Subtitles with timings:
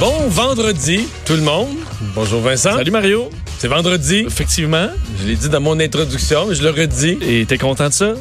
[0.00, 1.76] Bon vendredi, tout le monde.
[2.14, 2.76] Bonjour Vincent.
[2.76, 3.30] Salut Mario.
[3.58, 4.24] C'est vendredi.
[4.26, 4.88] Effectivement.
[5.20, 7.18] Je l'ai dit dans mon introduction, mais je le redis.
[7.20, 8.14] Et t'es content de ça?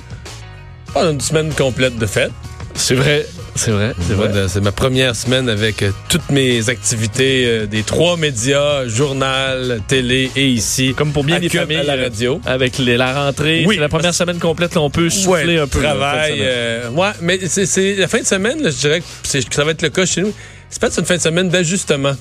[0.95, 2.31] On a une semaine complète de fête.
[2.73, 3.25] C'est vrai.
[3.55, 3.93] C'est vrai.
[4.07, 4.31] C'est vrai.
[4.47, 10.31] C'est ma première semaine avec euh, toutes mes activités euh, des trois médias, journal, télé
[10.35, 10.93] et ici.
[10.95, 11.77] Comme pour bien Cube, familles.
[11.77, 12.41] à la euh, radio.
[12.45, 13.63] Avec les- la rentrée.
[13.67, 13.75] Oui.
[13.75, 15.81] C'est la première semaine complète, là, on peut souffler Ouais, un peu.
[15.81, 16.37] là, Travail.
[16.39, 19.81] euh, ouais, mais c'est- la fin de semaine, là, je dirais que ça va être
[19.83, 20.33] le cas chez nous.
[20.69, 22.13] C'est peut-être une fin de semaine d'ajustement.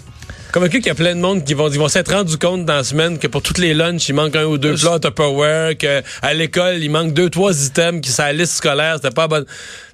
[0.52, 2.76] Convaincu qu'il y a plein de monde qui vont, ils vont s'être rendu compte dans
[2.76, 6.02] la semaine que pour toutes les lunchs, il manque un ou deux plats Tupperware, que
[6.22, 9.28] à l'école, il manque deux, trois items qui sont à la liste scolaire, c'était pas
[9.28, 9.44] bonne.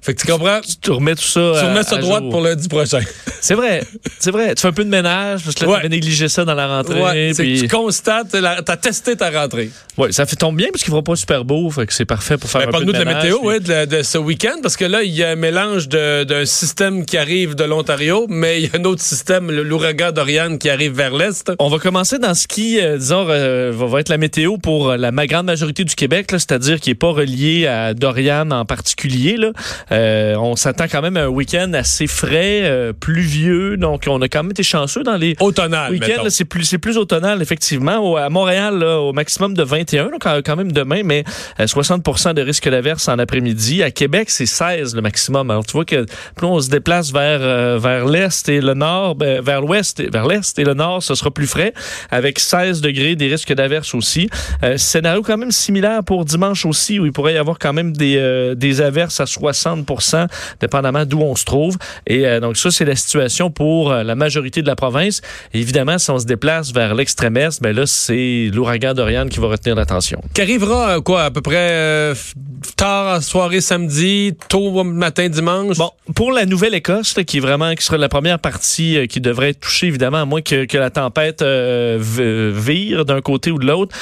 [0.03, 0.59] Fait que tu comprends?
[0.61, 1.39] Tu Tu remets tout ça.
[1.39, 2.31] à- remets ça à droite jour.
[2.31, 2.99] pour lundi prochain.
[3.41, 3.83] C'est vrai.
[4.19, 4.53] C'est vrai.
[4.55, 5.77] Tu fais un peu de ménage parce que là, Ouais.
[5.77, 7.01] t'avais négligé ça dans la rentrée.
[7.01, 9.69] Ouais, puis- tu constates, la- t'as testé ta rentrée.
[9.97, 11.69] Ouais, ça fait tombe bien parce qu'il fera pas super beau.
[11.69, 13.37] Fait que c'est parfait pour faire Ben, un peu de Parle-nous de la ménage, météo,
[13.39, 15.87] puis- ouais, de, la- de ce week-end, parce que là, il y a un mélange
[15.87, 20.57] d'un système qui arrive de l'Ontario, mais il y a un autre système, l'ouragan d'Oriane,
[20.57, 21.51] qui arrive vers l'Est.
[21.59, 24.97] On va commencer dans ce qui, euh, disons, euh, va, être la météo pour euh,
[24.97, 29.37] la grande majorité du Québec, c'est-à-dire qui n'est pas relié à Dorian en particulier.
[29.37, 29.51] Là.
[29.93, 34.27] Euh, on s'attend quand même à un week-end assez frais, euh, pluvieux, donc on a
[34.27, 36.23] quand même été chanceux dans les Automnal, week-ends.
[36.29, 37.97] C'est plus, c'est plus automnal, effectivement.
[37.99, 41.23] Au- à Montréal, là, au maximum de 21, donc quand même demain, mais
[41.59, 43.83] euh, 60% de risque d'averse en après-midi.
[43.83, 45.51] À Québec, c'est 16 le maximum.
[45.51, 49.15] Alors tu vois que plus on se déplace vers, euh, vers l'est et le nord,
[49.15, 51.73] ben, vers l'ouest, et- vers l'est et le nord, ce sera plus frais,
[52.09, 54.29] avec 16 degrés, des risques d'averse aussi.
[54.63, 57.93] Euh, scénario quand même similaire pour dimanche aussi, où il pourrait y avoir quand même
[57.95, 59.82] des, euh, des averses à 60
[60.59, 61.77] dépendamment d'où on se trouve.
[62.07, 65.21] Et euh, donc ça, c'est la situation pour euh, la majorité de la province.
[65.53, 69.39] Et évidemment, si on se déplace vers l'extrême est, ben là, c'est l'ouragan Dorian qui
[69.39, 70.21] va retenir l'attention.
[70.33, 72.15] Qui arrivera, euh, quoi, à peu près euh,
[72.75, 75.77] tard en soirée samedi, tôt matin dimanche?
[75.77, 79.49] Bon, pour la Nouvelle-Écosse, qui est vraiment qui sera la première partie euh, qui devrait
[79.49, 83.95] être touchée, évidemment, à moins que, que la tempête vire d'un côté ou de l'autre,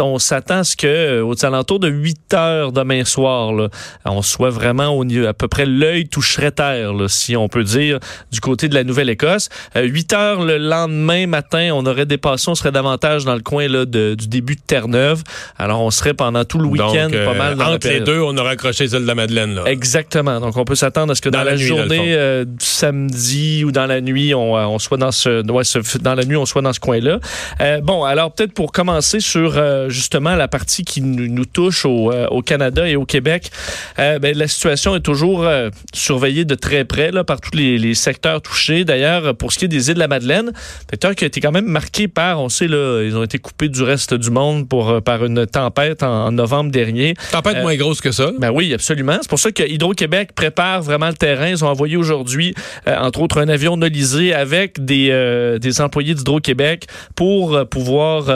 [0.00, 3.68] on s'attend à ce que aux alentours de 8 heures demain soir, là,
[4.04, 7.64] on soit vraiment au niveau, à peu près l'œil toucherait terre, là, si on peut
[7.64, 7.98] dire,
[8.32, 9.48] du côté de la Nouvelle-Écosse.
[9.76, 13.68] Euh, 8 heures le lendemain matin, on aurait dépassé, on serait davantage dans le coin
[13.68, 15.22] là, de- du début de Terre-Neuve.
[15.58, 18.36] Alors, on serait pendant tout le week-end euh, pas mal dans entre les deux, on
[18.36, 19.54] aura accroché celle de la Madeleine.
[19.54, 19.62] Là.
[19.66, 20.40] Exactement.
[20.40, 22.04] Donc, on peut s'attendre à ce que dans, Dans la, nuit, journée fond.
[22.06, 26.14] euh, du samedi ou dans la nuit, on, on soit dans ce, ouais, ce- dans
[26.14, 27.18] la nuit, on soit dans ce coin-là.
[27.60, 29.54] Euh, bon, alors peut-être pour commencer sur
[29.88, 33.50] justement la partie qui nous, nous touche au, au Canada et au Québec,
[33.96, 37.94] ben, la situation est toujours euh, surveillée de très près là, par tous les, les
[37.94, 38.84] secteurs touchés.
[38.84, 40.52] D'ailleurs, pour ce qui est des îles de la Madeleine,
[40.90, 43.68] secteur qui a été quand même marqué par, on sait là, ils ont été coupés
[43.68, 47.14] du reste du monde pour euh, par une tempête en, en novembre dernier.
[47.30, 48.30] Tempête Euh, moins grosse que ça.
[48.38, 49.18] Ben oui, absolument.
[49.20, 51.48] C'est pour ça que Hydro-Québec prépare vraiment le terrain.
[51.48, 52.54] Ils ont envoyé aujourd'hui,
[52.88, 58.26] euh, entre autres, un avion nolisé avec des, des employés d'Hydro-Québec pour pouvoir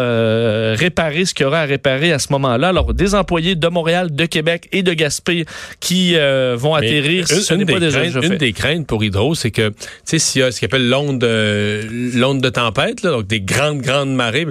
[0.77, 2.69] réparer ce qu'il y aura à réparer à ce moment-là.
[2.69, 5.45] Alors, des employés de Montréal, de Québec et de Gaspé
[5.81, 8.37] qui euh, vont Mais atterrir si une, ce une n'est des pas déjà craintes, une
[8.37, 11.25] des craintes pour Hydro, c'est que, tu sais, s'il y a ce qu'on appelle l'onde
[11.25, 11.83] euh,
[12.15, 14.47] l'onde de tempête, là, donc des grandes, grandes marées,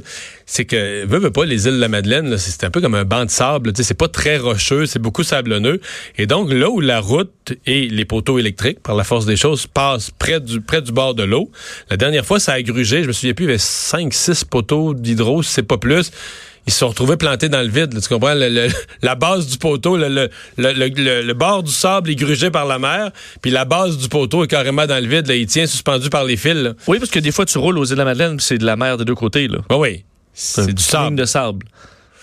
[0.46, 2.96] c'est que, veut, veut pas, les îles de la Madeleine, là, c'est un peu comme
[2.96, 5.81] un banc de sable, tu sais, c'est pas très rocheux, c'est beaucoup sablonneux.
[6.18, 9.68] Et donc, là où la route et les poteaux électriques, par la force des choses,
[9.68, 11.52] passent près du, près du bord de l'eau,
[11.90, 14.46] la dernière fois, ça a grugé, je me souviens plus, il y avait 5, 6
[14.46, 16.12] poteaux d'hydro, c'est pas plus
[16.67, 17.94] ils se sont retrouvés plantés dans le vide.
[17.94, 18.33] là, tu comprends?
[18.33, 18.67] Le- le-
[19.01, 23.11] la base du poteau, le, bord du sable est grugé par la mer,
[23.41, 25.27] puis la base du poteau est carrément dans le vide.
[25.27, 26.53] Là, il tient suspendu par les fils.
[26.53, 26.73] là.
[26.88, 28.75] Oui, parce que des fois, tu roules aux îles de la Madeleine, c'est de la
[28.75, 29.47] mer des deux côtés.
[29.47, 29.59] Là.
[29.72, 31.16] Oui, c'est du sable.
[31.16, 31.66] de sable.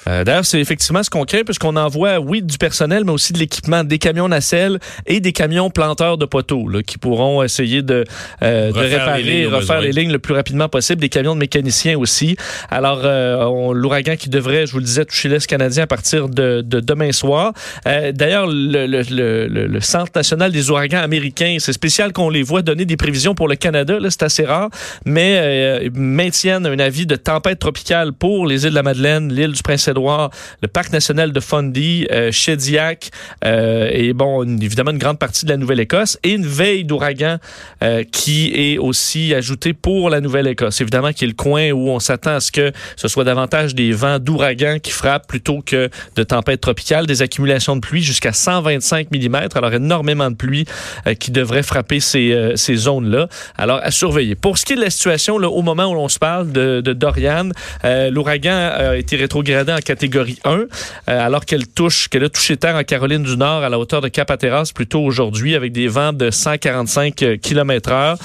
[0.07, 3.39] Euh, D'ailleurs, c'est effectivement ce qu'on crée, puisqu'on envoie, oui, du personnel, mais aussi de
[3.39, 8.05] l'équipement, des camions nacelles et des camions planteurs de poteaux, là, qui pourront essayer de,
[8.43, 11.41] euh, de réparer, les lignes refaire les lignes le plus rapidement possible, des camions de
[11.41, 12.37] mécaniciens aussi.
[12.71, 16.61] Alors, euh, l'ouragan qui devrait, je vous le disais, toucher l'Est canadien à partir de,
[16.65, 17.53] de demain soir.
[17.87, 22.43] Euh, D'ailleurs, le, le, le, le- Centre national des ouragans américains, c'est spécial qu'on les
[22.43, 24.71] voit donner des prévisions pour le Canada, là, c'est assez rare,
[25.05, 29.53] mais euh, maintiennent un avis de tempête tropicale pour les îles de la Madeleine, l'île
[29.53, 33.11] du Prince-Édouard, le parc national de Fundy, euh, Shediac,
[33.45, 37.39] euh, et bon, une- évidemment une grande partie de la Nouvelle-Écosse, et une veille d'ouragan
[37.83, 40.81] euh, qui est aussi ajoutée pour la Nouvelle-Écosse.
[40.81, 43.93] Évidemment, qui est le coin où on s'attend à ce que ce soit davantage des
[43.93, 49.09] vents d'ouragan qui frappent plutôt que de tempêtes tropicales, des accumulations de pluie jusqu'à 125
[49.11, 50.65] mm, alors énormément de pluie
[51.07, 53.29] euh, qui devrait frapper ces, euh, ces zones-là.
[53.57, 54.35] Alors, à surveiller.
[54.35, 56.81] Pour ce qui est de la situation, là, au moment où l'on se parle de,
[56.81, 57.51] de Dorian,
[57.85, 60.67] euh, l'ouragan a été rétrogradé en catégorie 1, euh,
[61.07, 64.09] alors qu'elle touche, qu'elle a touché terre en Caroline du Nord à la hauteur de
[64.09, 68.19] Cap-Hatteras plus tôt aujourd'hui avec des vents de 145 km heure.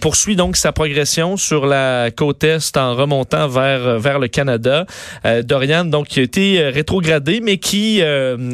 [0.00, 4.86] poursuit donc sa progression sur la côte est en remontant vers, vers le Canada.
[5.44, 8.02] Dorian, donc, qui a été rétrogradé, mais qui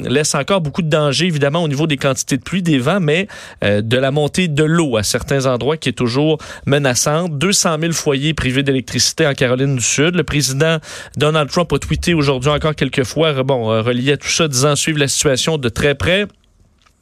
[0.05, 3.29] laisse encore beaucoup de danger, évidemment, au niveau des quantités de pluie, des vents, mais
[3.63, 7.39] de la montée de l'eau à certains endroits qui est toujours menaçante.
[7.39, 10.15] 200 000 foyers privés d'électricité en Caroline du Sud.
[10.15, 10.79] Le président
[11.17, 14.77] Donald Trump a tweeté aujourd'hui encore quelques fois, bon, euh, relié à tout ça, disant
[14.77, 16.27] suivre la situation de très près.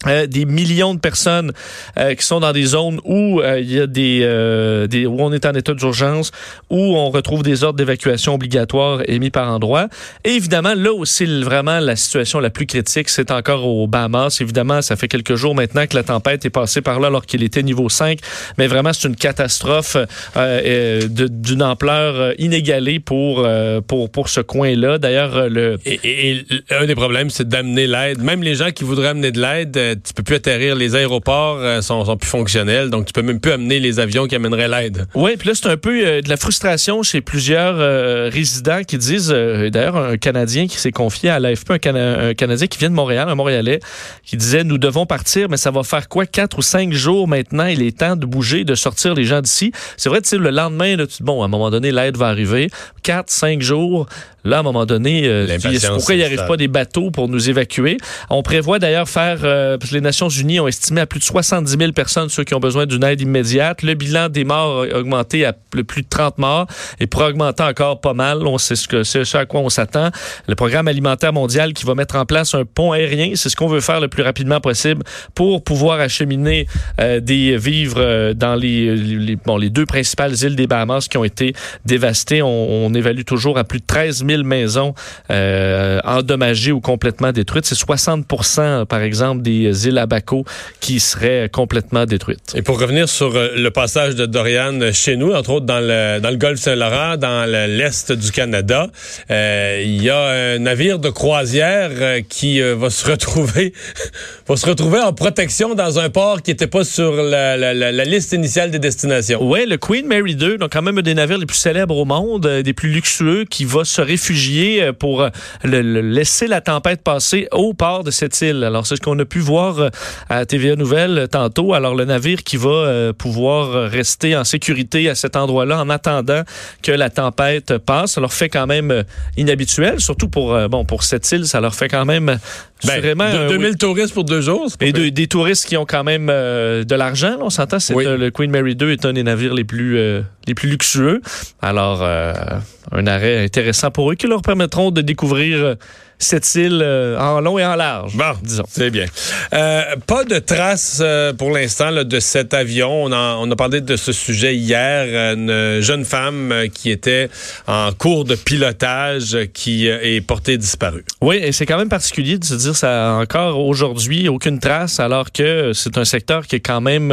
[0.06, 1.52] Euh, des millions de personnes
[1.98, 5.32] euh, qui sont dans des zones où euh, il y a des, des, où on
[5.32, 6.32] est en état d'urgence,
[6.69, 9.88] où on retrouve des ordres d'évacuation obligatoires émis par endroit.
[10.22, 14.38] Et évidemment, là aussi vraiment la situation la plus critique, c'est encore au Bahamas.
[14.40, 17.43] Évidemment, ça fait quelques jours maintenant que la tempête est passée par là alors qu'il
[17.43, 18.19] était niveau 5,
[18.58, 19.96] mais vraiment c'est une catastrophe
[20.37, 23.48] d'une ampleur inégalée pour
[23.87, 24.98] pour pour ce coin-là.
[24.98, 28.22] D'ailleurs, le et, et, un des problèmes, c'est d'amener l'aide.
[28.22, 30.75] Même les gens qui voudraient amener de l'aide tu peux plus atterrir.
[30.75, 34.27] Les aéroports euh, sont, sont, plus fonctionnels, donc tu peux même plus amener les avions
[34.27, 35.06] qui amèneraient l'aide.
[35.15, 38.99] Oui, puis là, c'est un peu euh, de la frustration chez plusieurs euh, résidents qui
[38.99, 43.29] disent, d'ailleurs, un Canadien qui s'est confié à l'AFP, un, Canadien qui vient de Montréal,
[43.29, 43.81] un Montréalais,
[44.25, 47.67] qui disait, nous devons partir, mais ça va faire quoi, quatre ou cinq jours maintenant,
[47.67, 49.73] il est temps de bouger, de sortir les gens d'ici.
[49.97, 52.29] C'est vrai, tu sais, le lendemain, là, tu, bon, à un moment donné, l'aide va
[52.29, 52.69] arriver.
[53.06, 54.08] Quatre, cinq jours,
[54.43, 55.47] là, à un moment donné,
[55.94, 57.99] pourquoi il n'y arrive pas des bateaux pour nous évacuer?
[58.31, 59.38] On prévoit d'ailleurs faire
[59.79, 62.53] parce que les Nations Unies ont estimé à plus de 70 000 personnes ceux qui
[62.55, 63.82] ont besoin d'une aide immédiate.
[63.82, 66.67] Le bilan des morts a augmenté à plus de 30 morts
[66.99, 68.47] et pour augmenter encore pas mal.
[68.47, 70.11] On sait ce, que, c'est ce à quoi on s'attend.
[70.49, 73.69] Le programme alimentaire mondial qui va mettre en place un pont aérien, c'est ce qu'on
[73.69, 75.05] veut faire le plus rapidement possible
[75.35, 76.67] pour pouvoir acheminer
[77.00, 81.25] euh, des vivres euh, dans les, bon, les deux principales îles des Bahamas qui ont
[81.25, 81.55] été
[81.85, 82.43] dévastées.
[82.43, 84.94] On, évalue toujours à plus de 13 000 maisons
[85.31, 87.66] euh, endommagées ou complètement détruites.
[87.66, 90.44] C'est 60% par exemple, des îles Abaco
[90.81, 92.54] qui seraient complètement détruites.
[92.54, 96.20] Et pour revenir sur euh, le passage de Dorian chez nous, entre autres dans le,
[96.20, 98.88] dans le golfe Saint-Laurent, dans l'est du Canada,
[99.31, 103.72] euh, il y a un navire de croisière euh, qui va se retrouver
[104.48, 108.04] va se retrouver en protection dans un port qui n'était pas sur la, la, la,
[108.04, 109.40] liste initiale des destinations.
[109.43, 112.04] Oui, le Queen Mary 2, donc quand même un des navires les plus célèbres au
[112.04, 115.29] monde, des plus luxueux, qui va se réfugier pour
[115.65, 118.65] le, laisser la tempête passer au port de cette île.
[118.65, 119.88] Alors c'est ce qu'on a pu voir euh,
[120.29, 121.75] à TVA Nouvelle euh, tantôt.
[121.75, 126.43] Alors, le navire qui va euh, pouvoir rester en sécurité à cet endroit-là en attendant
[126.83, 129.05] que la tempête passe, ça leur fait quand même
[129.37, 132.39] inhabituel, surtout pour, bon, pour cette île, ça leur fait quand même
[132.84, 134.69] ben, vraiment, 2000 touristes pour deux jours.
[134.81, 137.78] Et des touristes qui ont quand même de l'argent, on s'entend.
[137.78, 139.99] C'est le Queen Mary 2 est un des navires les plus
[140.46, 141.20] les plus luxueux.
[141.62, 145.76] Alors, un arrêt intéressant pour eux qui leur permettront de découvrir
[146.19, 148.17] cette île euh, en long et en large.
[148.17, 148.65] Bon, disons.
[148.69, 149.07] C'est bien.
[149.53, 153.05] Euh, pas de traces euh, pour l'instant de cet avion.
[153.05, 155.35] On a, on a parlé de ce sujet hier.
[155.35, 157.29] Une jeune femme qui était
[157.67, 161.05] en cours de pilotage qui est portée disparue.
[161.21, 165.33] Oui, et c'est quand même particulier de se dire ça encore aujourd'hui, aucune trace, alors
[165.33, 167.09] que c'est un secteur qui est quand même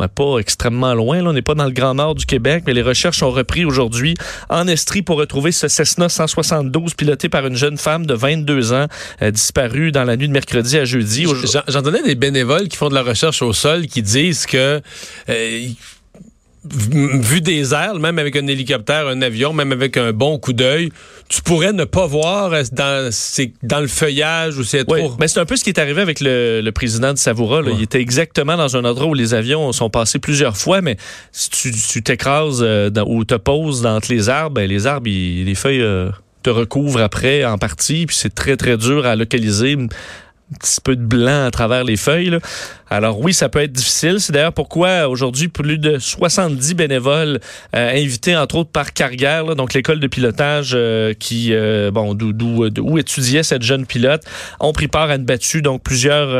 [0.00, 1.22] ben, pas extrêmement loin.
[1.22, 1.30] Là.
[1.30, 4.14] On n'est pas dans le grand nord du Québec, mais les recherches ont repris aujourd'hui
[4.48, 8.86] en Estrie pour retrouver ce Cessna 172 piloté par une jeune femme de 22 ans
[9.22, 11.26] euh, disparu dans la nuit de mercredi à jeudi.
[11.68, 14.80] J'entendais des bénévoles qui font de la recherche au sol qui disent que
[15.28, 15.68] euh,
[16.64, 20.90] vu des airs, même avec un hélicoptère, un avion, même avec un bon coup d'œil,
[21.28, 23.10] tu pourrais ne pas voir euh, dans,
[23.62, 25.16] dans le feuillage ou c'est trop.
[25.18, 27.62] Mais c'est un peu ce qui est arrivé avec le, président de Savoura.
[27.66, 30.96] Il était exactement dans un endroit où les avions sont passés plusieurs fois, mais
[31.32, 35.84] si tu t'écrases ou te poses dans les arbres, ben, les arbres, les feuilles
[36.42, 39.76] te recouvre après en partie, puis c'est très, très dur à localiser
[40.58, 42.38] petit peu de blanc à travers les feuilles.
[42.88, 44.16] Alors oui, ça peut être difficile.
[44.18, 47.38] C'est d'ailleurs pourquoi aujourd'hui plus de 70 bénévoles
[47.76, 52.98] euh, invités entre autres par Carrière, donc l'école de pilotage euh, qui euh, bon d'où
[52.98, 54.22] étudiait cette jeune pilote,
[54.58, 55.62] ont pris part à une battue.
[55.62, 56.30] Donc plusieurs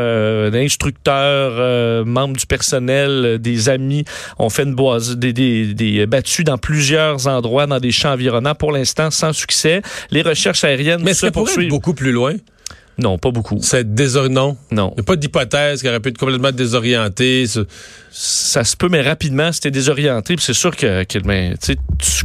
[0.55, 4.05] instructeurs, membres du personnel, des amis
[4.39, 8.55] ont fait une boise, des, des, des battues dans plusieurs endroits dans des champs environnants.
[8.55, 9.83] Pour l'instant, sans succès.
[10.11, 11.69] Les recherches aériennes Mais se poursuivent.
[11.69, 12.35] beaucoup plus loin?
[12.99, 13.59] Non, pas beaucoup.
[13.63, 14.57] C'est désorientant.
[14.71, 14.93] Non?
[14.93, 17.47] Il n'y a pas d'hypothèse qui aurait pu être complètement désorienté.
[18.13, 20.35] Ça se peut, mais rapidement, c'était désorienté.
[20.39, 22.25] C'est sûr que, que ben, tu, tu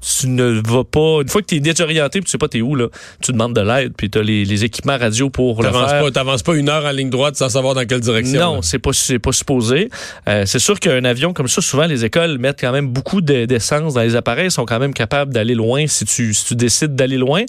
[0.00, 1.22] tu, ne vas pas.
[1.22, 2.88] Une fois que tu es désorienté, puis tu sais pas t'es où là,
[3.20, 6.04] tu demandes de l'aide, puis tu as les, équipements radio pour le faire.
[6.06, 8.40] Tu n'avances pas une heure en ligne droite sans savoir dans quelle direction.
[8.40, 9.88] Non, c'est pas c'est pas supposé.
[10.28, 13.94] Euh, c'est sûr qu'un avion comme ça, souvent les écoles mettent quand même beaucoup d'essence
[13.94, 17.18] dans les appareils, sont quand même capables d'aller loin si tu si tu décides d'aller
[17.18, 17.42] loin.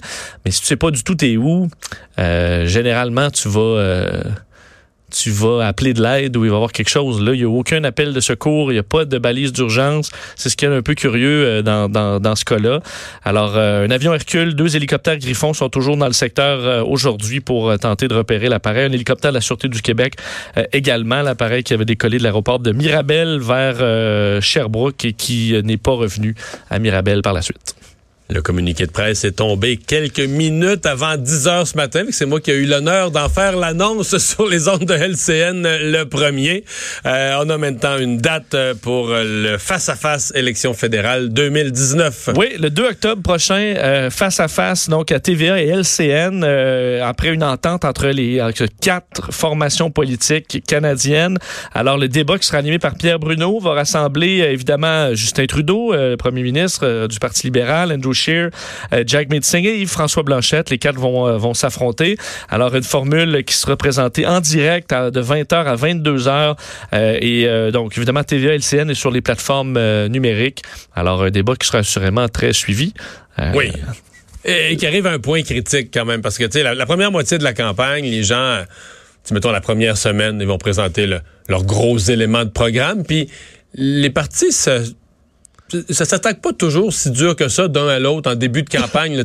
[0.44, 1.68] Mais si tu sais pas du tout t'es où,
[2.18, 4.22] euh, généralement tu vas euh,
[5.14, 7.22] tu vas appeler de l'aide ou il va y avoir quelque chose.
[7.22, 10.10] Là, il n'y a aucun appel de secours, il n'y a pas de balise d'urgence.
[10.36, 12.80] C'est ce qui est un peu curieux euh, dans, dans, dans ce cas-là.
[13.24, 17.40] Alors, euh, un avion Hercule, deux hélicoptères Griffon sont toujours dans le secteur euh, aujourd'hui
[17.40, 18.86] pour tenter de repérer l'appareil.
[18.86, 20.14] Un hélicoptère de la Sûreté du Québec
[20.72, 25.92] également, l'appareil qui avait décollé de l'aéroport de Mirabel vers Sherbrooke et qui n'est pas
[25.92, 26.34] revenu
[26.70, 27.74] à Mirabel par la suite.
[28.30, 32.04] Le communiqué de presse est tombé quelques minutes avant 10 heures ce matin.
[32.08, 36.04] C'est moi qui ai eu l'honneur d'en faire l'annonce sur les ondes de LCN le
[36.04, 36.64] premier.
[37.04, 42.30] Euh, on a maintenant une date pour le face-à-face élection fédérale 2019.
[42.36, 47.44] Oui, le 2 octobre prochain, euh, face-à-face donc à TVA et LCN, euh, après une
[47.44, 48.40] entente entre les
[48.80, 51.36] quatre formations politiques canadiennes.
[51.74, 56.42] Alors, le débat qui sera animé par Pierre Bruno va rassembler évidemment Justin Trudeau, premier
[56.42, 60.70] ministre du Parti libéral, Andrew Euh, Jack Metzing et François Blanchette.
[60.70, 62.16] Les quatre vont, euh, vont s'affronter.
[62.48, 66.56] Alors, une formule qui sera présentée en direct de 20h à 22h.
[66.92, 70.62] Euh, et donc, évidemment, TVA LCN est sur les plateformes numériques.
[70.94, 72.92] Alors, un débat qui sera assurément très suivi.
[73.54, 73.70] oui.
[74.46, 77.10] Et, qui arrive à un point critique quand même, parce que, tu sais, la, première
[77.10, 78.62] moitié de la campagne, les gens,
[79.30, 81.06] mettons la première semaine, ils vont présenter
[81.48, 83.30] leurs gros éléments de programme, puis
[83.74, 84.92] les partis se
[85.90, 89.16] ça s'attaque pas toujours si dur que ça d'un à l'autre en début de campagne.
[89.16, 89.24] Là,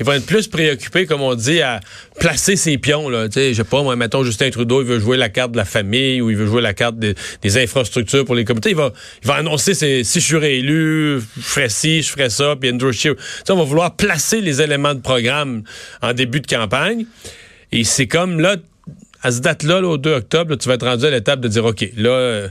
[0.00, 1.80] ils vont être plus préoccupés, comme on dit, à
[2.18, 3.08] placer ses pions.
[3.08, 5.64] Là, je sais pas, moi, mettons Justin Trudeau, il veut jouer la carte de la
[5.64, 7.14] famille ou il veut jouer la carte des,
[7.58, 8.70] infrastructures pour les comités.
[8.70, 12.56] Il va, il va annoncer si je suis réélu, je ferai ci, je ferai ça,
[12.60, 13.14] puis Andrew Scheer.
[13.48, 15.62] on va vouloir placer les éléments de programme
[16.02, 17.06] en début de campagne.
[17.72, 18.56] Et c'est comme là,
[19.22, 21.88] à ce date-là, au 2 octobre, tu vas être rendu à l'étape de dire, OK,
[21.96, 22.48] là...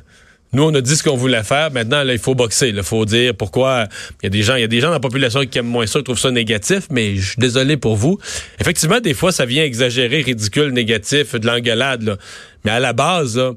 [0.54, 1.72] Nous, on a dit ce qu'on voulait faire.
[1.72, 2.70] Maintenant, là, il faut boxer.
[2.70, 3.86] Il faut dire pourquoi.
[4.22, 5.68] Il y a des gens, il y a des gens dans la population qui aiment
[5.68, 8.18] moins ça, qui trouvent ça négatif, mais je suis désolé pour vous.
[8.60, 12.18] Effectivement, des fois, ça vient exagérer, ridicule, négatif, de l'engueulade.
[12.64, 13.54] Mais à la base, là,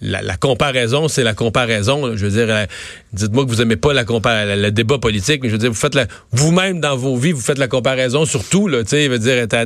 [0.00, 2.16] la, comparaison, c'est la comparaison.
[2.16, 2.66] Je veux dire, euh,
[3.12, 5.96] dites-moi que vous aimez pas la le débat politique, mais je veux dire, vous faites
[6.32, 8.68] vous-même dans vos vies, vous faites la comparaison sur tout.
[8.68, 9.64] Là, tu sais, veut dire, t'as,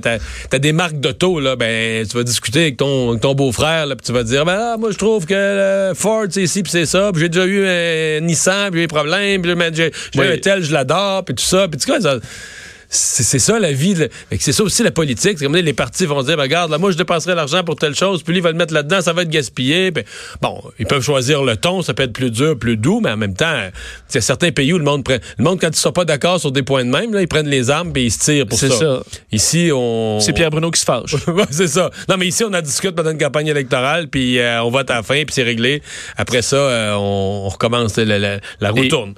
[0.52, 4.06] as, des marques d'auto là, ben tu vas discuter avec ton, ton beau-frère, là, puis
[4.06, 6.86] tu vas dire, ben là, moi je trouve que euh, Ford c'est ici puis c'est
[6.86, 10.32] ça, puis j'ai déjà eu un Nissan, puis j'ai eu des problèmes, puis j'ai, j'ai
[10.32, 12.18] un tel, je l'adore, puis tout ça, puis tu sais ça
[12.92, 13.94] c'est ça la vie.
[14.38, 15.38] C'est ça aussi la politique.
[15.38, 17.94] C'est comme les partis vont dire, ben, regarde, là, moi je dépenserai l'argent pour telle
[17.94, 19.92] chose, puis lui il va le mettre là-dedans, ça va être gaspillé.
[20.42, 23.16] bon, ils peuvent choisir le ton, ça peut être plus dur, plus doux, mais en
[23.16, 23.54] même temps,
[24.10, 26.04] il y a certains pays où le monde prend, le monde quand ils sont pas
[26.04, 28.46] d'accord sur des points de même, là, ils prennent les armes et ils se tirent
[28.46, 28.68] pour ça.
[28.68, 29.02] C'est ça.
[29.30, 30.18] Ici, on.
[30.20, 31.14] C'est Pierre Bruno qui se fâche.
[31.50, 31.90] c'est ça.
[32.08, 34.96] Non, mais ici on a discuté pendant une campagne électorale, puis euh, on vote à
[34.96, 35.82] la fin, puis c'est réglé.
[36.16, 39.14] Après ça, euh, on, recommence, la, la, roue tourne.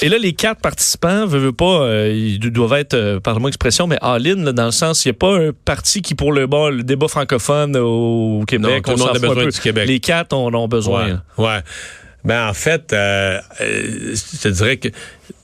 [0.00, 3.98] Et là, les quatre participants, veulent pas, euh, ils doivent être euh, pardon-moi expression, mais
[4.00, 6.82] all-in, dans le sens, il n'y a pas un parti qui, pour le, bon, le
[6.82, 9.86] débat francophone au Québec, on, a besoin du Québec.
[9.86, 11.22] Les quatre en ont besoin.
[11.36, 11.60] Ouais.
[12.24, 14.88] Ben, en fait, euh, euh, je te dirais que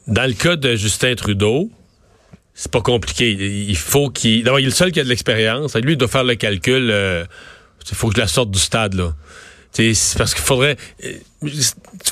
[0.07, 1.71] dans le cas de Justin Trudeau,
[2.55, 3.31] c'est pas compliqué.
[3.31, 4.45] Il faut qu'il.
[4.45, 5.75] D'abord, il est le seul qui a de l'expérience.
[5.77, 6.91] Lui, il doit faire le calcul.
[6.91, 7.25] Euh,
[7.89, 9.15] il faut que je la sorte du stade, là.
[9.73, 10.77] C'est parce qu'il faudrait.
[11.01, 11.13] Tu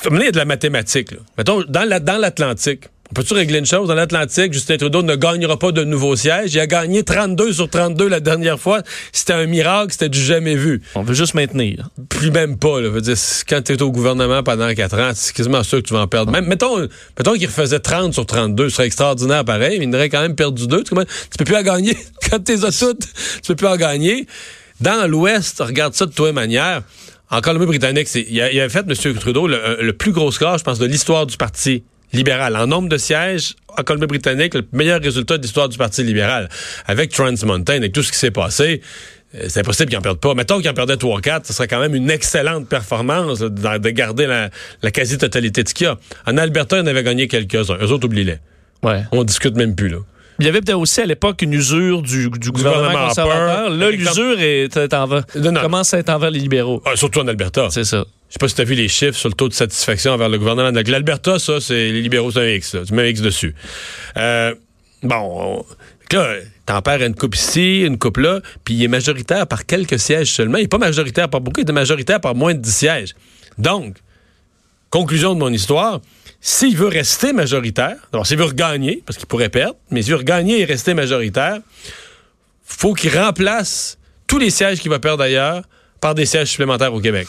[0.01, 1.11] fais mener de la mathématique.
[1.11, 1.17] Là.
[1.37, 1.83] Mettons, dans
[2.19, 3.87] l'Atlantique, la, dans on peut-tu régler une chose?
[3.87, 6.53] Dans l'Atlantique, Justin Trudeau ne gagnera pas de nouveaux sièges.
[6.53, 8.81] Il a gagné 32 sur 32 la dernière fois.
[9.13, 10.81] C'était un miracle, c'était du jamais vu.
[10.95, 11.89] On veut juste maintenir.
[12.09, 12.81] Plus même pas.
[12.81, 12.89] Là.
[12.89, 13.15] Veux dire,
[13.47, 16.07] quand tu es au gouvernement pendant 4 ans, c'est quasiment sûr que tu vas en
[16.07, 16.29] perdre.
[16.33, 16.77] Même, mettons
[17.17, 18.67] mettons qu'il refaisait 30 sur 32.
[18.67, 20.83] Ce serait extraordinaire pareil, mais il aurait quand même perdu deux.
[20.83, 21.95] Tu, tu peux plus en gagner.
[22.29, 23.07] quand tu les as toutes,
[23.41, 24.27] tu peux plus en gagner.
[24.81, 26.81] Dans l'Ouest, regarde ça de toute manière.
[27.31, 29.13] En Colombie-Britannique, il, a, a fait, M.
[29.15, 32.55] Trudeau, le, le plus gros score, je pense, de l'histoire du parti libéral.
[32.55, 36.49] En nombre de sièges, en Colombie-Britannique, le meilleur résultat de l'histoire du Parti libéral.
[36.85, 38.81] Avec Trans Mountain et tout ce qui s'est passé,
[39.35, 40.33] euh, c'est impossible qu'ils en perdent pas.
[40.33, 44.27] Mettons qu'ils en perdaient 3 4, ce serait quand même une excellente performance de garder
[44.27, 45.97] la, quasi-totalité de ce qu'il y a.
[46.25, 47.77] En Alberta, on avait gagné quelques-uns.
[47.81, 48.37] Eux autres, oublient-les.
[48.83, 49.03] Ouais.
[49.11, 49.97] On discute même plus, là.
[50.39, 53.69] Il y avait peut-être aussi à l'époque une usure du, gouvernement, conservateur.
[53.69, 55.25] Là, l'usure est, envers,
[55.61, 56.81] commence à être envers les libéraux.
[56.85, 57.69] Ah, surtout en Alberta.
[57.71, 58.05] C'est ça.
[58.27, 60.29] Je sais pas si tu as vu les chiffres sur le taux de satisfaction envers
[60.29, 60.71] le gouvernement.
[60.71, 62.75] L'Alberta, ça, c'est les libéraux, c'est un X.
[62.85, 63.55] Tu mets un X dessus.
[64.17, 64.53] Euh,
[65.03, 65.63] bon,
[66.11, 69.99] là, t'en perds une coupe ici, une coupe là, puis il est majoritaire par quelques
[69.99, 70.57] sièges seulement.
[70.57, 73.15] Il n'est pas majoritaire par beaucoup, il est majoritaire par moins de 10 sièges.
[73.57, 73.97] Donc,
[74.89, 76.01] conclusion de mon histoire,
[76.47, 80.19] s'il veut rester majoritaire, alors s'il veut regagner, parce qu'il pourrait perdre, mais s'il veut
[80.19, 81.57] regagner et rester majoritaire,
[82.63, 83.97] faut qu'il remplace
[84.27, 85.63] tous les sièges qu'il va perdre ailleurs
[86.01, 87.27] par des sièges supplémentaires au Québec.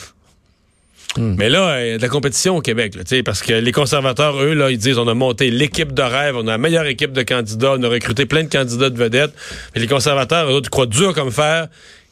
[1.17, 1.35] Hmm.
[1.39, 4.37] Mais là, il y a de la compétition au Québec, là, parce que les conservateurs,
[4.37, 7.13] eux, là, ils disent on a monté l'équipe de rêve, on a la meilleure équipe
[7.13, 9.33] de candidats, on a recruté plein de candidats de vedettes.
[9.75, 11.69] Mais les conservateurs, eux, ils croient dur comme fer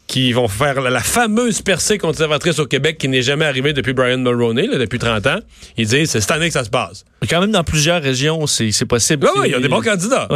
[0.06, 4.18] qui vont faire la, fameuse percée conservatrice au Québec qui n'est jamais arrivée depuis Brian
[4.18, 5.38] Mulroney, depuis 30 ans.
[5.76, 7.04] Ils disent, c'est cette année que ça se passe.
[7.22, 9.26] Mais quand même, dans plusieurs régions, c'est possible.
[9.36, 10.28] Oui, il y a des bons candidats.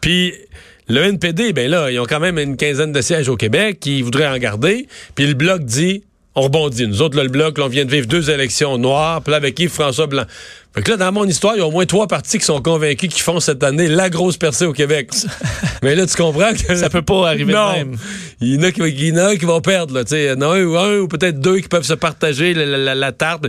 [0.00, 0.32] Puis
[0.88, 4.02] le NPD, ben là, ils ont quand même une quinzaine de sièges au Québec qui
[4.02, 4.86] voudraient en garder.
[5.14, 6.04] Puis le Bloc dit,
[6.36, 6.86] on rebondit.
[6.86, 10.06] Nous autres, le Bloc, on vient de vivre deux élections noires, puis là, avec Yves-François
[10.06, 10.24] Blanc.
[10.74, 12.60] Fait que là, dans mon histoire, il y a au moins trois partis qui sont
[12.60, 15.10] convaincus qu'ils font cette année la grosse percée au Québec.
[15.82, 16.74] Mais là, tu comprends que...
[16.74, 17.72] Ça peut pas arriver non.
[17.72, 17.96] même.
[18.42, 20.02] Il y en a qui, il y en a qui vont perdre, là.
[20.10, 22.94] Il y en a un ou un, ou peut-être deux qui peuvent se partager la,
[22.94, 23.46] la, tarte.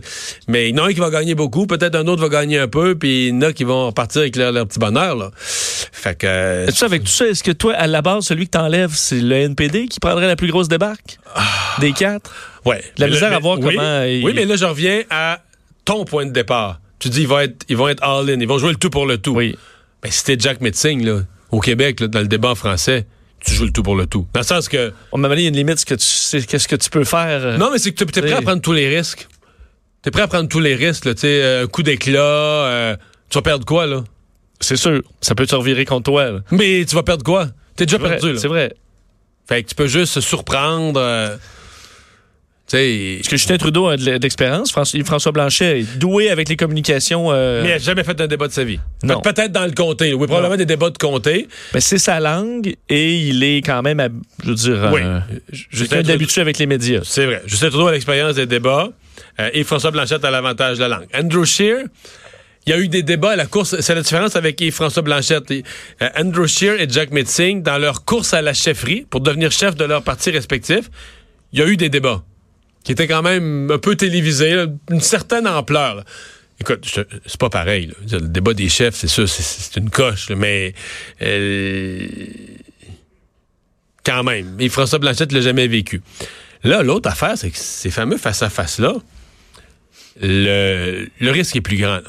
[0.47, 2.59] Mais il y en a un qui va gagner beaucoup, peut-être un autre va gagner
[2.59, 5.31] un peu, puis il y en a qui vont partir avec leur, petit bonheur, là.
[5.35, 6.27] Fait que...
[6.27, 9.19] Euh, ça, avec tout ça, est-ce que toi, à la base, celui que t'enlèves, c'est
[9.19, 11.19] le NPD qui prendrait la plus grosse débarque?
[11.35, 11.43] Ah.
[11.81, 12.31] Des quatre?
[12.67, 12.83] Ouais.
[12.97, 14.01] La misère à voir comment...
[14.03, 15.41] Oui, mais là, je reviens à
[15.85, 18.57] ton point de départ tu dis ils vont être, ils vont être all-in, ils vont
[18.57, 19.31] jouer le tout pour le tout.
[19.31, 19.55] Oui.
[20.03, 21.21] Mais si t'es Jack Metzing, là,
[21.51, 23.05] au Québec, là, dans le débat français,
[23.39, 24.27] tu joues le tout pour le tout.
[24.33, 24.93] Dans le sens que.
[25.11, 27.03] On m'a il y a une limite, ce que tu sais, qu'est-ce que tu peux
[27.03, 27.45] faire.
[27.45, 29.27] Euh, non, mais c'est que tu es prêt à prendre tous les risques.
[30.01, 32.95] T'es prêt à prendre tous les risques, là, tu sais, euh, un coup d'éclat, euh,
[33.29, 34.03] tu vas perdre quoi, là?
[34.59, 35.01] C'est sûr.
[35.21, 36.39] Ça peut te revirer contre toi, là.
[36.51, 37.49] Mais tu vas perdre quoi?
[37.75, 38.39] T'es déjà perdu, là.
[38.39, 38.73] C'est vrai.
[39.47, 40.99] Fait que tu peux juste se surprendre.
[42.69, 44.71] Parce que Justin Trudeau a de l'expérience.
[44.71, 47.31] François Blanchet est doué avec les communications.
[47.31, 48.79] Euh, mais il n'a jamais fait un débat de sa vie.
[49.01, 50.13] Peut-être dans le comté.
[50.13, 51.47] Oui, probablement des débats de comté.
[51.73, 55.01] Mais c'est sa langue et il est quand même, je veux dire, oui.
[55.01, 56.99] euh, d'habitude avec les médias.
[57.03, 57.41] C'est vrai.
[57.45, 58.89] Justin Trudeau a l'expérience des débats
[59.39, 61.07] euh, et François Blanchet a l'avantage de la langue.
[61.13, 61.85] Andrew Scheer,
[62.65, 63.79] il y a eu des débats à la course.
[63.79, 65.53] C'est la différence avec Yves-François Blanchette.
[66.17, 69.85] Andrew Scheer et Jack Metzing, dans leur course à la chefferie, pour devenir chef de
[69.85, 70.89] leur parti respectif,
[71.53, 72.25] il y a eu des débats
[72.87, 76.05] qui était quand même un peu télévisé, une certaine ampleur.
[76.61, 76.87] Écoute,
[77.25, 77.91] c'est pas pareil.
[78.09, 80.73] Le débat des chefs, c'est ça, c'est une coche, mais
[81.21, 82.07] euh,
[84.05, 84.55] quand même.
[84.59, 86.01] Et François Blanchette l'a jamais vécu.
[86.63, 88.93] Là, l'autre affaire, c'est que ces fameux face-à-face-là,
[90.21, 91.99] le, risque est plus grand.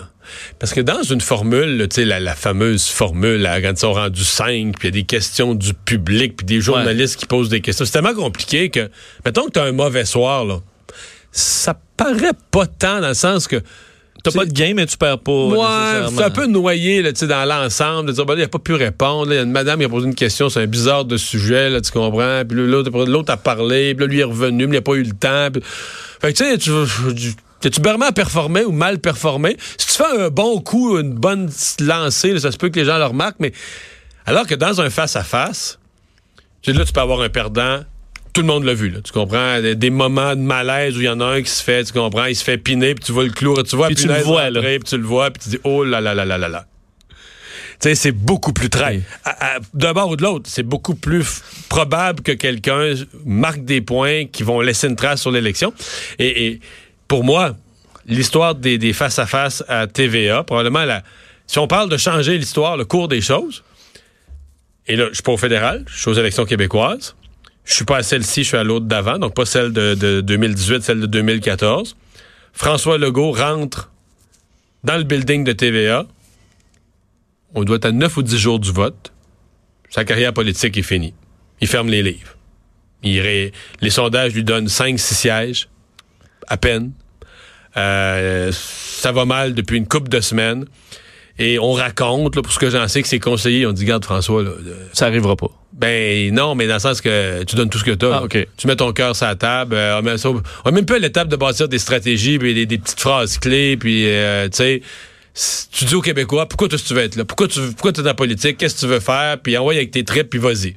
[0.60, 4.22] Parce que dans une formule, tu sais, la, fameuse formule, là, quand ils sont rendus
[4.22, 7.62] cinq, puis il y a des questions du public, puis des journalistes qui posent des
[7.62, 8.88] questions, c'est tellement compliqué que,
[9.24, 10.60] mettons que tu as un mauvais soir, là,
[11.32, 13.62] ça paraît pas tant dans le sens que
[14.24, 15.32] T'as pas de game, mais tu perds pas.
[15.32, 18.08] Ouais, c'est un peu noyé là, dans l'ensemble.
[18.08, 19.32] De dire, ben, il a pas pu répondre.
[19.32, 21.70] Il y a une madame qui a posé une question, c'est un bizarre de sujet,
[21.70, 22.42] là, tu comprends.
[22.46, 25.12] Puis l'autre a parlé, puis là, lui est revenu, mais il n'a pas eu le
[25.12, 25.48] temps.
[26.20, 29.56] Fait que tu sais, tu, T'es-tu vraiment performé ou mal performé?
[29.78, 32.98] Si tu fais un bon coup, une bonne lancée, ça se peut que les gens
[32.98, 33.52] le remarquent, mais
[34.26, 35.78] alors que dans un face-à-face,
[36.66, 37.80] là, tu peux avoir un perdant.
[38.38, 39.60] Tout le monde l'a vu, là, tu comprends?
[39.60, 42.26] Des, moments de malaise où il y en a un qui se fait, tu comprends?
[42.26, 44.48] Il se fait piner, puis tu vois le clou, tu vois, puis tu le vois,
[44.48, 44.60] là.
[44.62, 46.66] Puis tu le vois, puis tu dis, oh là là là là là là.
[47.10, 47.16] Tu
[47.80, 49.00] sais, c'est beaucoup plus très.
[49.74, 54.44] D'un bord ou de l'autre, c'est beaucoup plus probable que quelqu'un marque des points qui
[54.44, 55.74] vont laisser une trace sur l'élection.
[56.20, 56.60] et
[57.08, 57.56] pour moi,
[58.06, 61.02] l'histoire des, face-à-face à, TVA, probablement, la,
[61.48, 63.64] si on parle de changer l'histoire, le cours des choses,
[64.86, 67.16] et là, je suis pas au fédéral, je suis aux élections québécoises.
[67.68, 70.82] Je suis pas à celle-ci, je suis à l'autre d'avant, donc pas celle de, 2018,
[70.82, 71.96] celle de 2014.
[72.54, 73.92] François Legault rentre
[74.84, 76.06] dans le building de TVA.
[77.54, 79.12] On doit être à 9 ou 10 jours du vote.
[79.90, 81.12] Sa carrière politique est finie.
[81.60, 82.36] Il ferme les livres.
[83.02, 83.20] Il
[83.82, 85.68] les sondages lui donnent 5-6 sièges
[86.46, 86.92] à peine.
[87.76, 90.64] Euh, ça va mal depuis une couple de semaines.
[91.38, 94.42] Et on raconte, pour ce que j'en sais, que ses conseillers ont dit, garde François,
[94.42, 94.52] là,
[94.94, 95.50] ça arrivera pas.
[95.78, 98.22] Ben non, mais dans le sens que tu donnes tout ce que tu as.
[98.24, 99.76] Ah, tu mets ton cœur sur la table.
[99.76, 100.16] Euh,
[100.64, 104.04] on, même pas à l'étape de bâtir des stratégies, puis des, petites phrases clés, puis
[104.06, 104.82] euh, tu sais,
[105.70, 107.24] tu dis aux Québécois, pourquoi tu veux être là?
[107.24, 108.58] Pourquoi tu pourquoi es dans la politique?
[108.58, 109.38] Qu'est-ce que tu veux faire?
[109.40, 110.74] Puis envoie avec tes tripes, puis vas-y.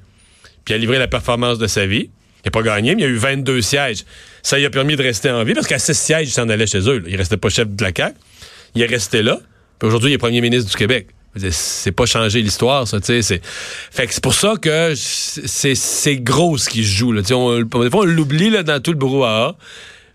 [0.63, 2.11] Puis il a livré la performance de sa vie.
[2.43, 4.05] Il n'a pas gagné, mais il y a eu 22 sièges.
[4.43, 6.67] Ça lui a permis de rester en vie parce qu'à 6 sièges, il s'en allait
[6.67, 7.03] chez eux.
[7.07, 8.15] Il restait pas chef de la CAQ.
[8.75, 9.39] Il est resté là.
[9.79, 11.07] Puis aujourd'hui, il est premier ministre du Québec.
[11.51, 13.41] C'est pas changer l'histoire, ça, tu sais.
[13.91, 17.21] Fait que c'est pour ça que c'est gros ce qui se joue, là.
[17.31, 19.55] On, des fois, on l'oublie, dans tout le brouhaha.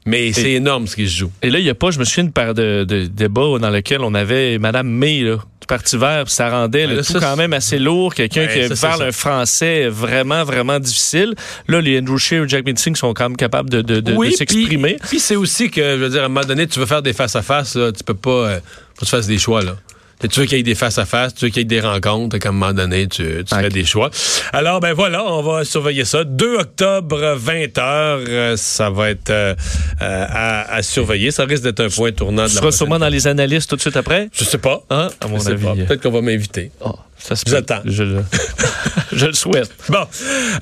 [0.08, 1.32] Mais c'est énorme ce qui se joue.
[1.42, 4.02] Et là, il n'y a pas, je me souviens, paire de, de débats dans lequel
[4.02, 7.80] on avait Mme May, là, du Parti vert, ça rendait le tout quand même assez
[7.80, 8.14] lourd.
[8.14, 11.34] Quelqu'un qui parle un français vraiment, vraiment difficile.
[11.66, 14.96] Là, les Andrew Scheer et Jack Meeting sont quand même capables de, de, de, s'exprimer.
[15.08, 17.12] Puis, c'est aussi que, je veux dire, à un moment donné, tu veux faire des
[17.12, 18.30] face-à-face, tu peux pas...
[18.30, 18.60] Euh,
[18.94, 19.76] Faut que tu fasses des choix, là.
[20.20, 22.48] Tu veux qu'il y ait des face-à-face, tu veux qu'il y ait des rencontres, qu'à
[22.48, 24.10] un moment donné, tu, tu fais des choix.
[24.52, 26.24] Alors, ben voilà, on va surveiller ça.
[26.24, 29.54] 2 octobre, 20h, euh, ça va être euh,
[30.00, 31.30] euh, à, surveiller.
[31.30, 33.80] Ça risque d'être un point tournant de tu seras sûrement dans les analystes tout de
[33.80, 34.28] suite après?
[34.32, 34.82] Je sais pas.
[34.90, 35.08] Hein?
[35.20, 35.84] À mon avis.
[35.84, 36.70] Peut-être qu'on va m'inviter.
[36.80, 36.94] Oh.
[37.18, 37.44] Ça se.
[37.84, 38.04] Je,
[39.12, 39.70] je, le souhaite.
[39.88, 40.06] Bon,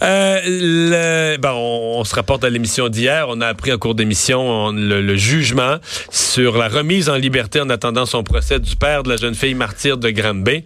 [0.03, 3.27] euh, bon, on, se rapporte à l'émission d'hier.
[3.29, 5.77] On a appris en cours d'émission le, jugement
[6.11, 9.55] sur la remise en liberté en attendant son procès du père de la jeune fille
[9.55, 10.65] martyre de Granby.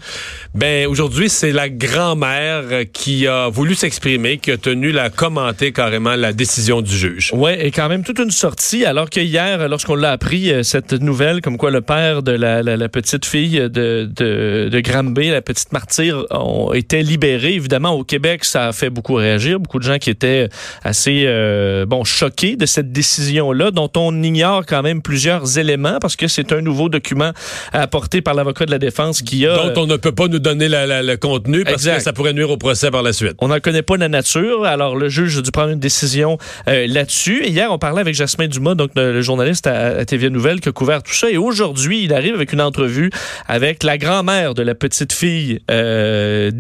[0.55, 6.17] Ben aujourd'hui, c'est la grand-mère qui a voulu s'exprimer, qui a tenu à commenter carrément
[6.17, 7.33] la décision du juge.
[7.35, 8.85] Ouais, et quand même toute une sortie.
[8.85, 12.63] Alors que hier, lorsqu'on l'a appris euh, cette nouvelle, comme quoi le père de la,
[12.63, 17.55] la, petite fille de, de, de Granby, la petite martyrs ont été libérés.
[17.55, 19.61] Évidemment, au Québec, ça a fait beaucoup réagir.
[19.61, 20.49] Beaucoup de gens qui étaient
[20.83, 26.17] assez euh, bon choqués de cette décision-là, dont on ignore quand même plusieurs éléments parce
[26.17, 27.31] que c'est un nouveau document
[27.73, 29.55] apporté par l'avocat de la défense qui a...
[29.73, 32.57] Dont on ne peut pas nous donner le contenu parce que ça pourrait nuire au
[32.57, 33.35] procès par la suite.
[33.39, 34.65] On n'en connaît pas la nature.
[34.65, 37.47] Alors, le juge a dû prendre une décision euh, là-dessus.
[37.47, 41.05] Hier, on parlait avec Jasmin Dumas, donc le, journaliste à, TVA Nouvelle qui a couvert
[41.05, 41.31] tout ça.
[41.31, 43.11] Et aujourd'hui, il arrive avec une entrevue
[43.47, 46.51] avec la grand-mère de la petite fille euh,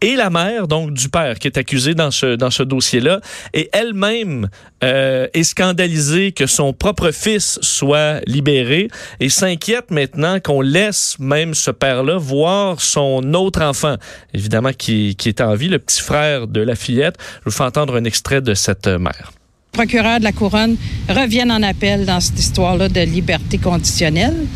[0.00, 3.20] et la mère donc du père qui est accusé dans ce dans ce dossier-là
[3.54, 4.48] et elle-même
[4.84, 8.88] euh, est scandalisée que son propre fils soit libéré
[9.20, 13.96] et s'inquiète maintenant qu'on laisse même ce père-là voir son autre enfant,
[14.34, 17.16] évidemment qui, qui est en vie, le petit frère de la fillette.
[17.40, 19.32] Je vous fais entendre un extrait de cette mère
[19.72, 20.76] procureur de la couronne
[21.08, 24.46] revienne en appel dans cette histoire-là de liberté conditionnelle.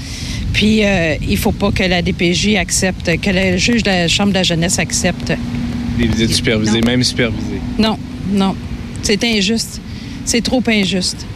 [0.57, 4.31] Puis, euh, il faut pas que la DPJ accepte, que le juge de la Chambre
[4.31, 5.35] de la jeunesse accepte.
[5.99, 7.61] Des visites supervisées, même supervisées.
[7.79, 7.99] Non,
[8.33, 8.57] non.
[9.03, 9.83] C'est injuste.
[10.25, 11.27] C'est trop injuste.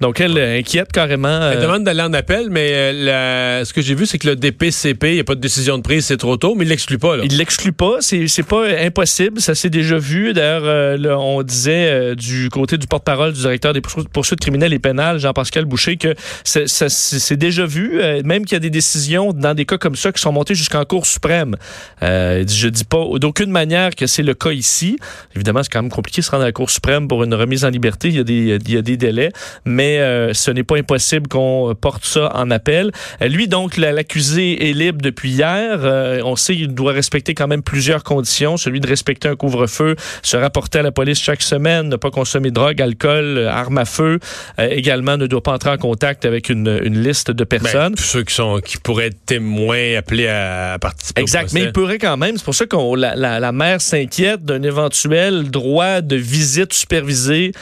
[0.00, 1.50] Donc, elle inquiète carrément.
[1.50, 4.36] Elle euh, demande d'aller en appel, mais euh, ce que j'ai vu, c'est que le
[4.36, 6.98] DPCP, il n'y a pas de décision de prise, c'est trop tôt, mais il l'exclut
[6.98, 7.18] pas.
[7.18, 7.24] Là.
[7.26, 10.32] Il l'exclut pas, c'est, c'est pas impossible, ça s'est déjà vu.
[10.32, 15.18] D'ailleurs, euh, on disait du côté du porte-parole du directeur des poursuites criminelles et pénales,
[15.18, 19.66] Jean-Pascal Boucher, que c'est, c'est déjà vu, même qu'il y a des décisions dans des
[19.66, 21.56] cas comme ça qui sont montées jusqu'en Cour suprême.
[22.00, 24.96] je dis pas d'aucune manière que c'est le cas ici.
[25.34, 27.64] Évidemment, c'est quand même compliqué de se rendre à la Cour suprême pour une remise
[27.64, 28.08] en liberté.
[28.08, 29.30] Il y a des, il y a des délais,
[29.64, 32.92] mais euh, ce n'est pas impossible qu'on porte ça en appel.
[33.22, 35.80] Euh, lui, donc, l'accusé est libre depuis hier.
[35.82, 39.96] Euh, on sait qu'il doit respecter quand même plusieurs conditions, celui de respecter un couvre-feu,
[40.22, 43.84] se rapporter à la police chaque semaine, ne pas consommer de drogue, alcool, armes à
[43.84, 44.18] feu.
[44.58, 47.94] également, ne doit pas entrer en contact avec une, liste de ben, personnes.
[47.96, 51.20] ceux qui sont qui pourraient être témoins appelés à, participer.
[51.20, 52.36] Exact, mais il pourrait quand même.
[52.36, 57.52] C'est pour ça que la, la, mère s'inquiète d'un éventuel droit de visite supervisée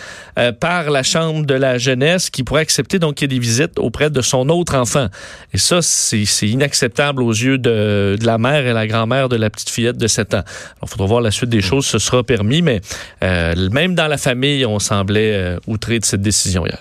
[0.60, 3.78] par la Chambre de la jeunesse qui pourrait accepter donc qu'il y ait des visites
[3.78, 5.08] auprès de son autre enfant.
[5.52, 9.70] Et ça, c'est inacceptable aux yeux de, la mère et la grand-mère de la petite
[9.70, 10.42] fillette de 7 ans.
[10.82, 12.80] Il faudra voir la suite des choses, ce sera permis, mais
[13.22, 16.78] euh, même dans la famille, on semblait euh, outré de cette décision hier.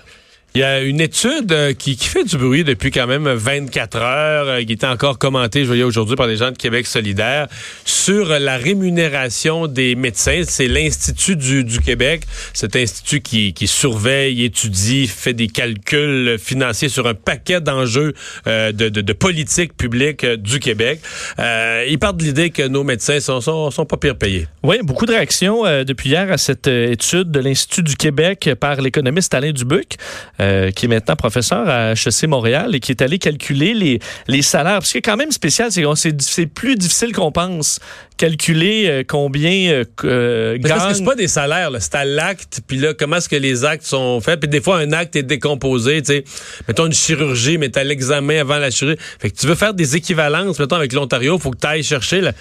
[0.58, 4.48] Il y a une étude euh, qui, fait du bruit depuis quand même 24 heures,
[4.48, 7.48] euh, qui était encore commentée, je voyais aujourd'hui, par des gens de Québec solidaire,
[7.86, 10.42] sur la rémunération des médecins.
[10.48, 12.24] C'est l'Institut du, Québec,
[12.56, 18.16] cet institut qui, surveille, étudie, fait des calculs financiers sur un paquet d'enjeux
[18.48, 21.02] euh, de, politique publique du Québec.
[21.38, 24.48] il part de l'idée que nos médecins sont, sont, pas pire payés.
[24.64, 29.36] Oui, beaucoup de réactions depuis hier à cette étude de l'Institut du Québec par l'économiste
[29.36, 29.98] Alain Dubuc.
[30.47, 34.42] Euh, qui est maintenant professeur à HEC Montréal et qui est allé calculer les, les
[34.42, 34.86] salaires.
[34.86, 37.80] Ce qui est quand même spécial, c'est que c'est plus difficile qu'on pense
[38.18, 42.94] calculer euh, combien euh, Parce que c'est pas des salaires, c'est à l'acte, puis là,
[42.94, 46.14] comment est-ce que les actes sont faits, puis des fois, un acte est décomposé, tu
[46.14, 46.24] sais.
[46.68, 49.00] Mettons une chirurgie, mais t'as l'examen avant la chirurgie.
[49.20, 52.22] Fait que tu veux faire des équivalences, mettons, avec l'Ontario, faut que tu ailles chercher...
[52.22, 52.34] La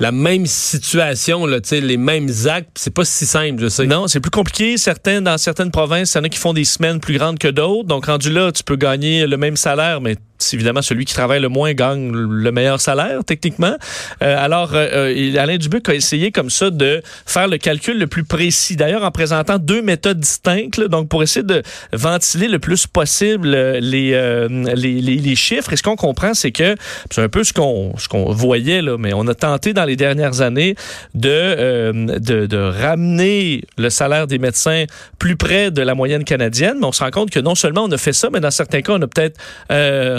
[0.00, 3.86] la même situation, là, les mêmes actes, c'est pas si simple, je sais.
[3.86, 4.76] Non, c'est plus compliqué.
[4.76, 7.48] Certains, dans certaines provinces, il y en a qui font des semaines plus grandes que
[7.48, 7.88] d'autres.
[7.88, 10.16] Donc, rendu là, tu peux gagner le même salaire, mais
[10.52, 13.76] évidemment, celui qui travaille le moins gagne le meilleur salaire, techniquement.
[14.22, 18.06] Euh, alors, euh, euh, Alain Dubuc a essayé comme ça de faire le calcul le
[18.06, 18.76] plus précis.
[18.76, 23.78] D'ailleurs, en présentant deux méthodes distinctes, donc pour essayer de ventiler le plus possible les,
[24.74, 25.72] les, les, chiffres.
[25.72, 26.76] Et ce qu'on comprend, c'est que
[27.10, 29.96] c'est un peu ce qu'on ce qu'on voyait, là, mais on a tenté dans les
[29.96, 30.74] dernières années
[31.14, 34.84] de, de, de ramener le salaire des médecins
[35.18, 36.76] plus près de la moyenne canadienne.
[36.80, 38.82] Mais on se rend compte que non seulement on a fait ça, mais dans certains
[38.82, 39.38] cas, on a peut-être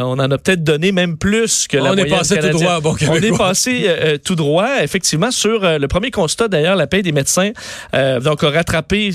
[0.10, 2.64] on en a peut-être donné même plus que la On est moyenne passé tout canadienne.
[2.68, 6.48] droit, bon On est passé euh, euh, tout droit, effectivement, sur euh, le premier constat,
[6.48, 7.52] d'ailleurs, la paie des médecins,
[7.94, 9.12] euh, donc a rattrapé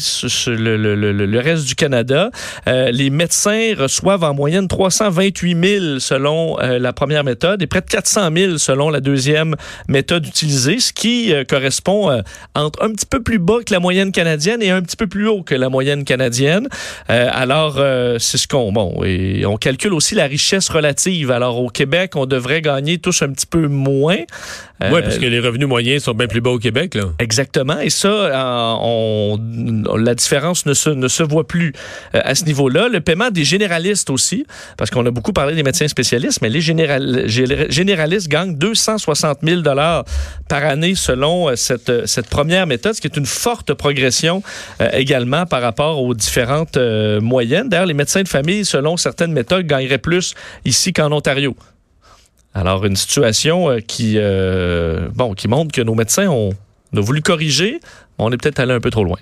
[0.47, 2.31] le, le- le- le reste du Canada.
[2.69, 7.81] Euh, les médecins reçoivent en moyenne 328 000 selon euh, la première méthode et près
[7.81, 9.55] de 400 000 selon la deuxième
[9.89, 12.21] méthode utilisée, ce qui euh, correspond euh,
[12.55, 15.29] entre un petit peu plus bas que la moyenne canadienne et un petit peu plus
[15.29, 16.69] haut que la moyenne canadienne.
[17.11, 18.73] Euh, alors, euh, c'est ce qu'on...
[18.73, 20.84] Bon, et on calcule aussi la richesse relative.
[20.85, 24.19] Alors, au Québec, on devrait gagner tous un petit peu moins.
[24.83, 26.95] Euh, Oui, parce que les revenus moyens sont bien plus bas au Québec.
[26.95, 27.05] Là.
[27.19, 27.79] Exactement.
[27.81, 29.39] Et ça, euh, on,
[29.97, 31.73] la différence ne se, ne se voit plus
[32.15, 32.89] euh, à ce niveau-là.
[32.89, 36.61] Le paiement des généralistes aussi, parce qu'on a beaucoup parlé des médecins spécialistes, mais les
[36.61, 40.05] général- gé- généralistes gagnent 260 000 dollars
[40.49, 44.43] par année selon euh, cette, euh, cette première méthode, ce qui est une forte progression
[44.81, 47.69] euh, également par rapport aux différentes euh, moyennes.
[47.69, 50.35] D'ailleurs, les médecins de famille, selon certaines méthodes, gagneraient plus
[50.75, 51.57] ici qu'en Ontario.
[52.53, 56.51] Alors, une situation euh, qui, euh, bon, qui montre que nos médecins ont,
[56.93, 57.81] on a voulu corriger,
[58.19, 59.19] mais on est peut-être allé un peu trop loin.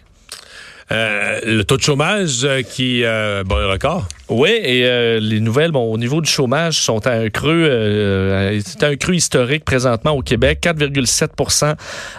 [0.91, 4.07] Euh, le taux de chômage euh, qui, euh, bon, un record.
[4.33, 7.69] Oui, et euh, les nouvelles, bon, au niveau du chômage, sont à un creux,
[8.65, 11.75] c'est un creux historique présentement au Québec, 4,7%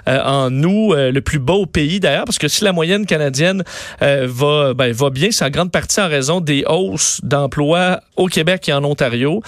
[0.08, 3.64] euh, en euh, le plus bas au pays d'ailleurs, parce que si la moyenne canadienne
[4.00, 8.70] va, ben, va bien, c'est en grande partie en raison des hausses d'emplois au Québec
[8.70, 9.42] et en Ontario.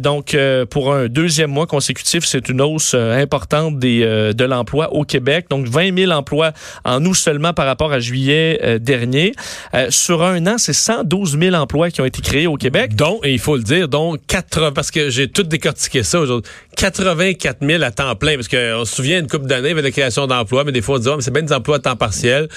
[0.00, 0.36] Donc,
[0.70, 4.00] pour un deuxième mois consécutif, c'est une hausse importante des,
[4.34, 5.46] de l'emploi au Québec.
[5.50, 6.52] Donc, 20 000 emplois
[6.84, 9.32] en août seulement par rapport à juillet euh, dernier.
[9.74, 12.94] Euh, sur un an, c'est 112 000 emplois qui ont été créés au Québec.
[12.94, 16.50] Donc, et il faut le dire, donc 80, parce que j'ai tout décortiqué ça aujourd'hui,
[16.76, 20.26] 84 000 à temps plein, parce qu'on se souvient une couple d'années avec la création
[20.26, 22.48] d'emplois, mais des fois on dit, Ah, mais c'est bien des emplois à temps partiel.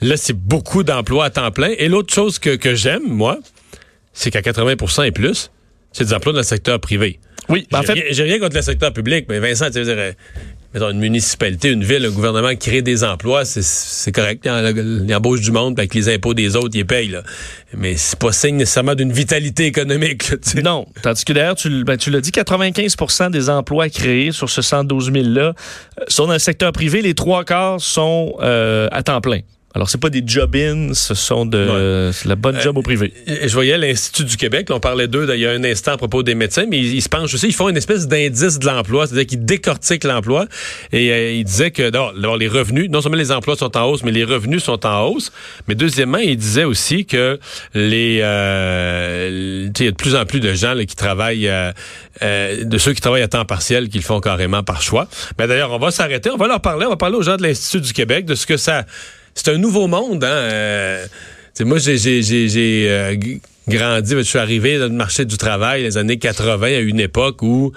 [0.00, 1.72] Là, c'est beaucoup d'emplois à temps plein.
[1.76, 3.38] Et l'autre chose que, que j'aime, moi,
[4.12, 5.50] c'est qu'à 80% et plus,
[5.92, 7.18] c'est des emplois dans le secteur privé.
[7.48, 9.96] Oui, ben, en fait, J'ai rien contre le secteur public, mais Vincent, tu veux dire,
[9.96, 10.12] euh,
[10.74, 14.44] mettons, une municipalité, une ville, un gouvernement crée des emplois, c'est- correct.
[14.44, 17.08] Il, embauche du monde, avec les impôts des autres, il les paye.
[17.08, 17.22] Là.
[17.76, 20.30] Mais c'est pas signe nécessairement d'une vitalité économique.
[20.30, 20.62] là.
[20.62, 20.86] Non.
[21.02, 25.10] Tandis que d'ailleurs, tu, ben, tu l'as dit, 95% des emplois créés sur ce 112
[25.10, 27.02] 000-là euh, sont dans le secteur privé.
[27.02, 29.40] Les trois quarts sont euh, à temps plein.
[29.78, 33.14] Alors, c'est pas des job-ins, ce sont de c'est la bonne job au privé.
[33.26, 35.96] Je voyais l'Institut du Québec, là, on parlait d'eux il y a un instant à
[35.96, 38.66] propos des médecins, mais ils, ils se penchent aussi, ils font une espèce d'indice de
[38.66, 40.46] l'emploi, c'est-à-dire qu'ils décortiquent l'emploi.
[40.90, 44.02] Et euh, ils disaient que d'abord, les revenus, non seulement les emplois sont en hausse,
[44.02, 45.30] mais les revenus sont en hausse.
[45.68, 47.38] Mais deuxièmement, ils disaient aussi que
[47.72, 51.72] les euh, il y a de plus en plus de gens là, qui travaillent, euh,
[52.22, 55.06] euh, de ceux qui travaillent à temps partiel, qui le font carrément par choix.
[55.38, 57.42] Mais d'ailleurs, on va s'arrêter, on va leur parler, on va parler aux gens de
[57.42, 58.84] l'Institut du Québec de ce que ça...
[59.34, 60.28] C'est un nouveau monde, hein?
[60.28, 61.06] euh,
[61.60, 63.16] moi, j'ai, j'ai, j'ai, j'ai, euh,
[63.68, 67.42] grandi, je suis arrivé dans le marché du travail les années 80, à une époque
[67.42, 67.72] où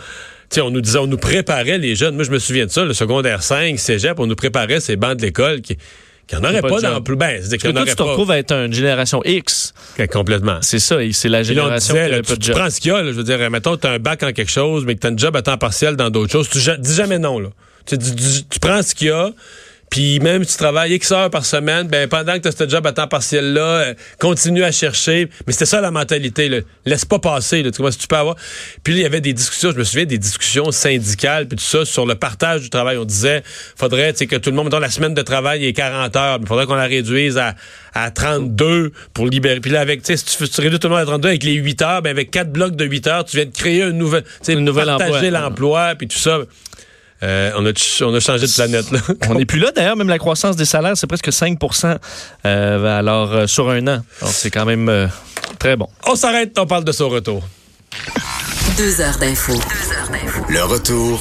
[0.58, 2.16] on nous disait, on nous préparait les jeunes.
[2.16, 5.18] Moi, je me souviens de ça, le secondaire 5, cégep, on nous préparait ces bancs
[5.18, 5.78] de l'école qui
[6.28, 6.94] qui n'en auraient pas pas, de job.
[6.94, 7.16] d'emploi.
[7.18, 8.04] Ben, qu'il en aurait tu te pas.
[8.06, 9.74] retrouves à être une génération X.
[10.12, 10.60] Complètement.
[10.62, 12.56] C'est ça, c'est la génération disait, qui là, pas tu, de tu job.
[12.56, 14.32] prends ce qu'il y a, là, je veux dire, mettons, tu as un bac en
[14.32, 16.60] quelque chose, mais que tu as un job à temps partiel dans d'autres choses, tu
[16.80, 17.40] dis jamais non.
[17.40, 17.50] Là.
[17.86, 17.98] Tu
[18.62, 19.32] prends ce qu'il y a,
[19.92, 22.68] puis même si tu travailles X heures par semaine, ben pendant que tu as ce
[22.68, 25.28] job à temps partiel-là, euh, continue à chercher.
[25.46, 26.48] Mais c'était ça la mentalité.
[26.50, 26.60] Là.
[26.86, 27.62] Laisse pas passer.
[27.62, 28.36] Là, tu vois, si tu peux avoir?
[28.84, 31.64] Puis là, il y avait des discussions, je me souviens des discussions syndicales, puis tout
[31.64, 32.96] ça, sur le partage du travail.
[32.98, 33.44] On disait,
[33.76, 36.66] faudrait que tout le monde, dans la semaine de travail est 40 heures, il faudrait
[36.68, 37.56] qu'on la réduise à,
[37.94, 39.60] à 32 pour libérer.
[39.60, 41.28] Puis là, avec, tu sais, si tu, fais- tu réduis tout le monde à 32
[41.28, 43.84] avec les 8 heures, ben avec quatre blocs de 8 heures, tu viens de créer
[43.84, 45.30] un nouvel, tu sais, Un nouvel partager emploi.
[45.42, 46.40] l'emploi, puis tout ça.
[47.24, 49.00] Euh, on, a, on a changé de planète, là.
[49.30, 49.72] On n'est plus là.
[49.72, 51.58] D'ailleurs, même la croissance des salaires, c'est presque 5
[52.46, 54.02] euh, alors, euh, sur un an.
[54.22, 55.08] Alors, c'est quand même euh,
[55.60, 55.88] très bon.
[56.08, 57.44] On s'arrête, on parle de son retour.
[58.78, 59.54] Deux heures d'info.
[60.50, 61.20] Le retour